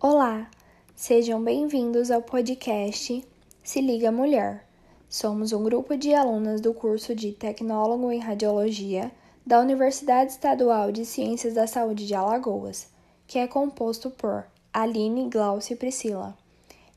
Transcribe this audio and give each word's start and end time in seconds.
Olá, 0.00 0.48
sejam 0.94 1.42
bem-vindos 1.42 2.12
ao 2.12 2.22
podcast 2.22 3.26
Se 3.64 3.80
Liga 3.80 4.12
Mulher. 4.12 4.64
Somos 5.08 5.52
um 5.52 5.64
grupo 5.64 5.96
de 5.96 6.14
alunas 6.14 6.60
do 6.60 6.72
curso 6.72 7.16
de 7.16 7.32
Tecnólogo 7.32 8.12
em 8.12 8.20
Radiologia 8.20 9.10
da 9.44 9.58
Universidade 9.58 10.30
Estadual 10.30 10.92
de 10.92 11.04
Ciências 11.04 11.54
da 11.54 11.66
Saúde 11.66 12.06
de 12.06 12.14
Alagoas, 12.14 12.86
que 13.26 13.40
é 13.40 13.48
composto 13.48 14.08
por 14.08 14.46
Aline, 14.72 15.28
Glaucio 15.28 15.74
e 15.74 15.76
Priscila. 15.76 16.38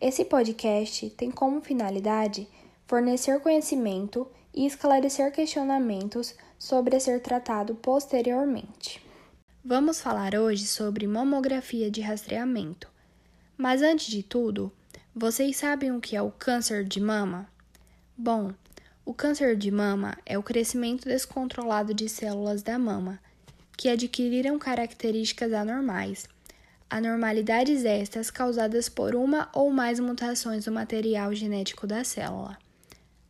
Esse 0.00 0.24
podcast 0.24 1.10
tem 1.10 1.30
como 1.30 1.60
finalidade 1.60 2.48
fornecer 2.86 3.40
conhecimento 3.40 4.26
e 4.54 4.64
esclarecer 4.64 5.30
questionamentos 5.32 6.34
sobre 6.58 6.96
a 6.96 7.00
ser 7.00 7.20
tratado 7.20 7.74
posteriormente. 7.74 9.05
Vamos 9.68 10.00
falar 10.00 10.36
hoje 10.36 10.64
sobre 10.64 11.08
mamografia 11.08 11.90
de 11.90 12.00
rastreamento. 12.00 12.88
Mas 13.58 13.82
antes 13.82 14.06
de 14.06 14.22
tudo, 14.22 14.70
vocês 15.12 15.56
sabem 15.56 15.90
o 15.90 16.00
que 16.00 16.14
é 16.14 16.22
o 16.22 16.30
câncer 16.30 16.84
de 16.84 17.00
mama? 17.00 17.48
Bom, 18.16 18.52
o 19.04 19.12
câncer 19.12 19.56
de 19.56 19.72
mama 19.72 20.16
é 20.24 20.38
o 20.38 20.42
crescimento 20.42 21.08
descontrolado 21.08 21.92
de 21.92 22.08
células 22.08 22.62
da 22.62 22.78
mama, 22.78 23.18
que 23.76 23.88
adquiriram 23.88 24.56
características 24.56 25.52
anormais. 25.52 26.28
Anormalidades 26.88 27.84
estas 27.84 28.30
causadas 28.30 28.88
por 28.88 29.16
uma 29.16 29.48
ou 29.52 29.72
mais 29.72 29.98
mutações 29.98 30.66
no 30.66 30.72
material 30.72 31.34
genético 31.34 31.88
da 31.88 32.04
célula. 32.04 32.56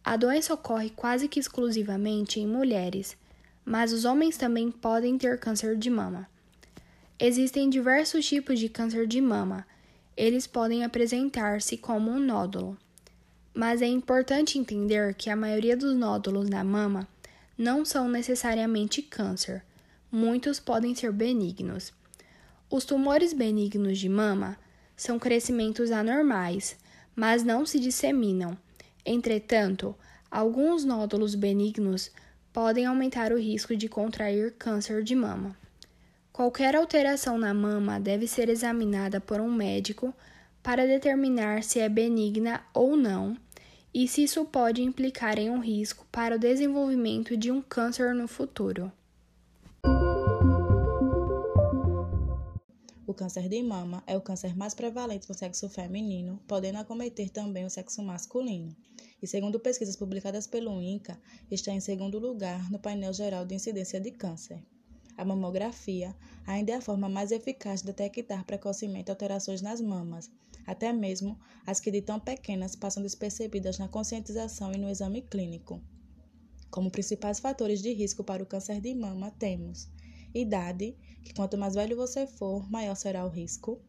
A 0.05 0.19
doença 0.19 0.53
ocorre 0.53 0.91
quase 0.91 1.29
que 1.29 1.41
exclusivamente 1.41 2.39
em 2.41 2.47
mulheres 2.47 3.17
mas 3.67 3.93
os 3.93 4.05
homens 4.05 4.37
também 4.37 4.71
podem 4.71 5.19
ter 5.19 5.39
câncer 5.39 5.77
de 5.77 5.91
mama. 5.91 6.29
Existem 7.19 7.69
diversos 7.69 8.25
tipos 8.25 8.61
de 8.61 8.69
câncer 8.69 9.09
de 9.09 9.21
mama. 9.21 9.67
Eles 10.17 10.47
podem 10.47 10.85
apresentar-se 10.85 11.77
como 11.77 12.11
um 12.11 12.21
nódulo. 12.21 12.79
Mas 13.53 13.83
é 13.83 13.87
importante 13.87 14.59
entender 14.59 15.15
que 15.15 15.29
a 15.29 15.35
maioria 15.35 15.77
dos 15.77 15.97
nódulos 15.97 16.49
na 16.49 16.63
mama 16.63 17.09
não 17.59 17.85
são 17.85 18.09
necessariamente 18.09 19.03
câncer. 19.03 19.65
Muitos 20.13 20.61
podem 20.61 20.95
ser 20.95 21.11
benignos. 21.11 21.93
Os 22.71 22.85
tumores 22.85 23.33
benignos 23.33 23.99
de 23.99 24.09
mama 24.09 24.57
são 24.97 25.19
crescimentos 25.19 25.91
anormais, 25.91 26.77
mas 27.17 27.43
não 27.43 27.67
se 27.67 27.81
disseminam. 27.81 28.57
Entretanto, 29.05 29.95
alguns 30.31 30.85
nódulos 30.85 31.35
benignos 31.35 32.11
podem 32.57 32.87
aumentar 32.87 33.33
o 33.33 33.39
risco 33.39 33.77
de 33.77 33.87
contrair 33.87 34.51
câncer 34.53 35.05
de 35.05 35.15
mama. 35.15 35.55
Qualquer 36.33 36.75
alteração 36.75 37.37
na 37.37 37.53
mama 37.53 38.01
deve 38.01 38.27
ser 38.27 38.49
examinada 38.49 39.21
por 39.21 39.43
um 39.43 39.53
médico 39.53 40.15
para 40.63 40.87
determinar 40.87 41.63
se 41.63 41.81
é 41.81 41.87
benigna 41.87 42.65
ou 42.73 42.97
não 42.97 43.37
e 43.93 44.09
se 44.09 44.23
isso 44.23 44.43
pode 44.47 44.81
implicar 44.81 45.39
em 45.39 45.51
um 45.51 45.59
risco 45.59 46.07
para 46.11 46.37
o 46.37 46.39
desenvolvimento 46.39 47.37
de 47.37 47.53
um 47.53 47.61
câncer 47.61 48.15
no 48.15 48.27
futuro. 48.27 48.91
O 53.07 53.13
câncer 53.13 53.51
de 53.51 53.63
mama 53.63 54.03
é 54.07 54.17
o 54.17 54.23
câncer 54.23 54.57
mais 54.57 54.73
prevalente 54.73 55.29
no 55.29 55.35
sexo 55.35 55.69
feminino, 55.69 56.41
podendo 56.49 56.79
acometer 56.79 57.29
também 57.29 57.67
o 57.67 57.71
sexo 57.71 58.03
masculino 58.03 58.75
e, 59.23 59.27
segundo 59.27 59.61
pesquisas 59.61 59.97
publicadas 59.97 60.47
pelo 60.47 60.81
INCA, 60.81 61.19
está 61.51 61.73
em 61.73 61.81
segundo 61.81 62.19
lugar 62.19 62.71
no 62.71 62.79
painel 62.79 63.13
geral 63.13 63.45
de 63.45 63.55
incidência 63.55 64.01
de 64.01 64.11
câncer. 64.11 64.63
A 65.17 65.25
mamografia 65.25 66.15
ainda 66.47 66.73
é 66.73 66.75
a 66.75 66.81
forma 66.81 67.09
mais 67.09 67.33
eficaz 67.33 67.81
de 67.81 67.87
detectar 67.87 68.45
precocemente 68.45 69.11
alterações 69.11 69.63
nas 69.63 69.81
mamas, 69.81 70.31
até 70.67 70.93
mesmo 70.93 71.39
as 71.65 71.81
que 71.81 71.91
de 71.91 72.03
tão 72.03 72.21
pequenas 72.21 72.77
passam 72.77 73.03
despercebidas 73.03 73.79
na 73.79 73.89
conscientização 73.89 74.73
e 74.73 74.79
no 74.79 74.91
exame 74.91 75.23
clínico. 75.23 75.81
Como 76.71 76.91
principais 76.91 77.41
fatores 77.41 77.81
de 77.81 77.93
risco 77.93 78.23
para 78.23 78.43
o 78.43 78.47
câncer 78.47 78.81
de 78.81 78.95
mama, 78.95 79.31
temos 79.31 79.89
idade, 80.35 80.95
que 81.25 81.33
quanto 81.33 81.57
mais 81.57 81.75
velho 81.75 81.97
você 81.97 82.27
for, 82.27 82.71
maior 82.71 82.95
será 82.95 83.25
o 83.25 83.31
risco 83.31 83.81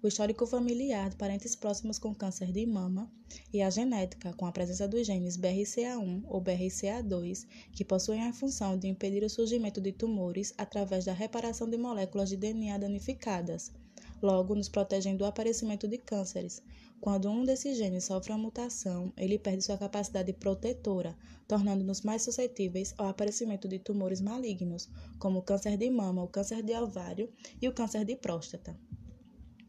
o 0.00 0.06
histórico 0.06 0.46
familiar 0.46 1.10
de 1.10 1.16
parentes 1.16 1.56
próximos 1.56 1.98
com 1.98 2.14
câncer 2.14 2.52
de 2.52 2.64
mama 2.64 3.10
e 3.52 3.60
a 3.60 3.68
genética, 3.68 4.32
com 4.34 4.46
a 4.46 4.52
presença 4.52 4.86
dos 4.86 5.04
genes 5.04 5.36
BRCA1 5.36 6.22
ou 6.28 6.40
BRCA2, 6.40 7.46
que 7.72 7.84
possuem 7.84 8.22
a 8.22 8.32
função 8.32 8.78
de 8.78 8.86
impedir 8.86 9.24
o 9.24 9.30
surgimento 9.30 9.80
de 9.80 9.90
tumores 9.90 10.54
através 10.56 11.04
da 11.04 11.12
reparação 11.12 11.68
de 11.68 11.76
moléculas 11.76 12.28
de 12.28 12.36
DNA 12.36 12.78
danificadas. 12.78 13.72
Logo, 14.22 14.54
nos 14.54 14.68
protegem 14.68 15.16
do 15.16 15.24
aparecimento 15.24 15.88
de 15.88 15.98
cânceres. 15.98 16.62
Quando 17.00 17.28
um 17.28 17.44
desses 17.44 17.76
genes 17.76 18.04
sofre 18.04 18.32
uma 18.32 18.38
mutação, 18.38 19.12
ele 19.16 19.38
perde 19.38 19.64
sua 19.64 19.78
capacidade 19.78 20.32
protetora, 20.32 21.16
tornando-nos 21.48 22.02
mais 22.02 22.22
suscetíveis 22.22 22.94
ao 22.98 23.08
aparecimento 23.08 23.66
de 23.66 23.80
tumores 23.80 24.20
malignos, 24.20 24.88
como 25.18 25.40
o 25.40 25.42
câncer 25.42 25.76
de 25.76 25.90
mama, 25.90 26.22
o 26.22 26.28
câncer 26.28 26.62
de 26.62 26.74
ovário 26.74 27.28
e 27.60 27.68
o 27.68 27.72
câncer 27.72 28.04
de 28.04 28.14
próstata. 28.14 28.76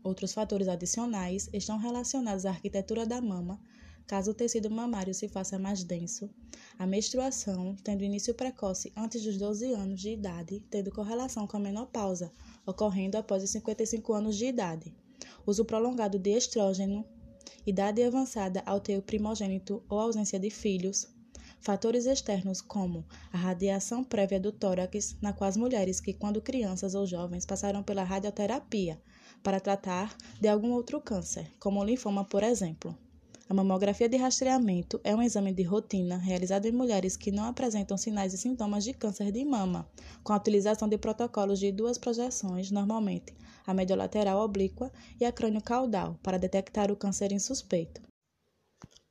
Outros 0.03 0.33
fatores 0.33 0.67
adicionais 0.67 1.49
estão 1.51 1.77
relacionados 1.77 2.45
à 2.45 2.49
arquitetura 2.49 3.05
da 3.05 3.21
mama, 3.21 3.59
caso 4.07 4.31
o 4.31 4.33
tecido 4.33 4.71
mamário 4.71 5.13
se 5.13 5.27
faça 5.27 5.59
mais 5.59 5.83
denso, 5.83 6.29
a 6.79 6.87
menstruação, 6.87 7.75
tendo 7.83 8.03
início 8.03 8.33
precoce 8.33 8.91
antes 8.95 9.21
dos 9.23 9.37
12 9.37 9.73
anos 9.73 10.01
de 10.01 10.09
idade, 10.09 10.63
tendo 10.69 10.91
correlação 10.91 11.45
com 11.45 11.57
a 11.57 11.59
menopausa, 11.59 12.31
ocorrendo 12.65 13.17
após 13.17 13.43
os 13.43 13.49
55 13.51 14.13
anos 14.13 14.35
de 14.35 14.45
idade, 14.45 14.95
uso 15.45 15.65
prolongado 15.65 16.17
de 16.17 16.31
estrógeno, 16.31 17.05
idade 17.67 18.01
avançada 18.01 18.63
ao 18.65 18.79
ter 18.79 18.97
o 18.97 19.01
primogênito 19.01 19.83
ou 19.89 19.99
ausência 19.99 20.39
de 20.39 20.49
filhos, 20.49 21.07
fatores 21.61 22.05
externos 22.05 22.61
como 22.61 23.05
a 23.31 23.37
radiação 23.37 24.03
prévia 24.03 24.39
do 24.39 24.51
tórax, 24.51 25.15
na 25.21 25.33
qual 25.33 25.49
as 25.49 25.57
mulheres 25.57 25.99
que, 25.99 26.13
quando 26.13 26.41
crianças 26.41 26.95
ou 26.95 27.05
jovens, 27.05 27.45
passaram 27.45 27.83
pela 27.83 28.03
radioterapia, 28.03 29.01
para 29.43 29.59
tratar 29.59 30.15
de 30.39 30.47
algum 30.47 30.71
outro 30.71 30.99
câncer, 30.99 31.51
como 31.59 31.79
o 31.79 31.83
linfoma, 31.83 32.25
por 32.25 32.43
exemplo. 32.43 32.97
A 33.49 33.53
mamografia 33.53 34.07
de 34.07 34.15
rastreamento 34.15 35.01
é 35.03 35.15
um 35.15 35.23
exame 35.23 35.51
de 35.51 35.63
rotina 35.63 36.17
realizado 36.17 36.67
em 36.67 36.71
mulheres 36.71 37.17
que 37.17 37.31
não 37.31 37.45
apresentam 37.45 37.97
sinais 37.97 38.31
e 38.31 38.37
sintomas 38.37 38.83
de 38.83 38.93
câncer 38.93 39.31
de 39.31 39.43
mama, 39.43 39.89
com 40.23 40.33
a 40.33 40.37
utilização 40.37 40.87
de 40.87 40.99
protocolos 40.99 41.59
de 41.59 41.71
duas 41.71 41.97
projeções, 41.97 42.69
normalmente 42.69 43.33
a 43.65 43.73
mediolateral 43.73 44.39
oblíqua 44.39 44.91
e 45.19 45.25
a 45.25 45.31
crânio-caudal, 45.31 46.19
para 46.23 46.39
detectar 46.39 46.91
o 46.91 46.95
câncer 46.95 47.31
insuspeito. 47.31 48.08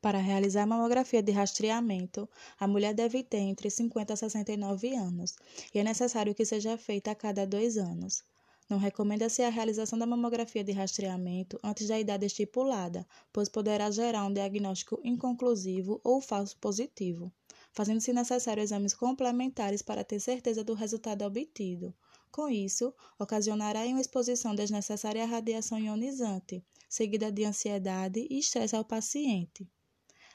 Para 0.01 0.21
realizar 0.21 0.63
a 0.63 0.67
mamografia 0.67 1.21
de 1.21 1.33
rastreamento, 1.33 2.29
a 2.57 2.69
mulher 2.69 2.95
deve 2.95 3.25
ter 3.25 3.39
entre 3.39 3.69
50 3.69 4.13
a 4.13 4.17
69 4.17 4.95
anos 4.95 5.35
e 5.75 5.81
é 5.81 5.83
necessário 5.83 6.37
que 6.37 6.45
seja 6.45 6.79
feita 6.79 7.11
a 7.11 7.17
cada 7.17 7.45
dois 7.45 7.77
anos. 7.77 8.23
Não 8.71 8.79
recomenda-se 8.79 9.43
a 9.43 9.49
realização 9.49 9.99
da 9.99 10.07
mamografia 10.07 10.63
de 10.63 10.71
rastreamento 10.71 11.59
antes 11.65 11.89
da 11.89 11.99
idade 11.99 12.27
estipulada, 12.27 13.05
pois 13.33 13.49
poderá 13.49 13.91
gerar 13.91 14.25
um 14.25 14.33
diagnóstico 14.33 15.01
inconclusivo 15.03 16.01
ou 16.05 16.21
falso 16.21 16.57
positivo, 16.59 17.33
fazendo-se 17.73 18.13
necessário 18.13 18.63
exames 18.63 18.95
complementares 18.95 19.83
para 19.83 20.05
ter 20.05 20.21
certeza 20.21 20.63
do 20.63 20.75
resultado 20.75 21.23
obtido. 21.23 21.93
Com 22.31 22.49
isso, 22.49 22.95
ocasionará 23.19 23.81
uma 23.87 24.01
exposição 24.01 24.55
desnecessária 24.55 25.25
à 25.25 25.27
radiação 25.27 25.77
ionizante, 25.77 26.65
seguida 26.89 27.33
de 27.33 27.45
ansiedade 27.45 28.29
e 28.31 28.39
estresse 28.39 28.77
ao 28.77 28.85
paciente. 28.85 29.69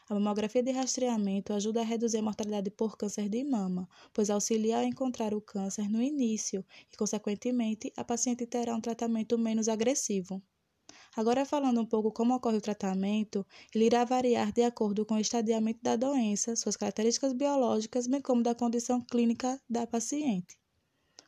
A 0.09 0.13
mamografia 0.13 0.63
de 0.63 0.71
rastreamento 0.71 1.51
ajuda 1.53 1.81
a 1.81 1.83
reduzir 1.83 2.19
a 2.19 2.21
mortalidade 2.21 2.71
por 2.71 2.97
câncer 2.97 3.27
de 3.27 3.43
mama, 3.43 3.87
pois 4.13 4.29
auxilia 4.29 4.77
a 4.77 4.85
encontrar 4.85 5.33
o 5.33 5.41
câncer 5.41 5.89
no 5.89 6.01
início 6.01 6.65
e, 6.91 6.95
consequentemente, 6.95 7.91
a 7.97 8.03
paciente 8.05 8.45
terá 8.47 8.73
um 8.75 8.81
tratamento 8.81 9.37
menos 9.37 9.67
agressivo. 9.67 10.41
Agora, 11.15 11.45
falando 11.45 11.81
um 11.81 11.85
pouco 11.85 12.11
como 12.11 12.35
ocorre 12.35 12.57
o 12.57 12.61
tratamento, 12.61 13.45
ele 13.73 13.85
irá 13.85 14.05
variar 14.05 14.51
de 14.51 14.63
acordo 14.63 15.05
com 15.05 15.15
o 15.15 15.19
estadiamento 15.19 15.79
da 15.83 15.95
doença, 15.95 16.55
suas 16.55 16.77
características 16.77 17.33
biológicas, 17.33 18.07
bem 18.07 18.21
como 18.21 18.43
da 18.43 18.55
condição 18.55 19.01
clínica 19.01 19.61
da 19.69 19.87
paciente. 19.87 20.57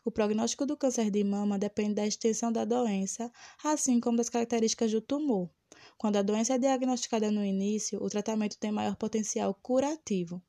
O 0.05 0.11
prognóstico 0.11 0.65
do 0.65 0.77
câncer 0.77 1.11
de 1.11 1.23
mama 1.23 1.59
depende 1.59 1.95
da 1.95 2.07
extensão 2.07 2.51
da 2.51 2.65
doença, 2.65 3.31
assim 3.63 3.99
como 3.99 4.17
das 4.17 4.29
características 4.29 4.91
do 4.91 5.01
tumor. 5.01 5.49
Quando 5.97 6.17
a 6.17 6.21
doença 6.21 6.55
é 6.55 6.57
diagnosticada 6.57 7.31
no 7.31 7.43
início, 7.43 8.03
o 8.03 8.09
tratamento 8.09 8.57
tem 8.57 8.71
maior 8.71 8.95
potencial 8.95 9.53
curativo. 9.55 10.41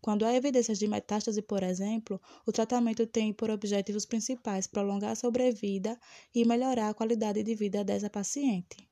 Quando 0.00 0.24
há 0.24 0.34
evidências 0.34 0.78
de 0.78 0.88
metástase, 0.88 1.40
por 1.42 1.62
exemplo, 1.62 2.20
o 2.46 2.52
tratamento 2.52 3.06
tem 3.06 3.32
por 3.32 3.50
objetivos 3.50 4.04
principais 4.04 4.66
prolongar 4.66 5.12
a 5.12 5.16
sobrevida 5.16 5.98
e 6.34 6.44
melhorar 6.44 6.90
a 6.90 6.94
qualidade 6.94 7.42
de 7.42 7.54
vida 7.54 7.84
dessa 7.84 8.10
paciente. 8.10 8.89